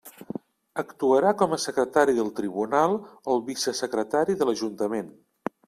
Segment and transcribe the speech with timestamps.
[0.81, 2.97] Actuarà com a secretari del Tribunal
[3.35, 5.17] el vicesecretari de l'Ajuntament.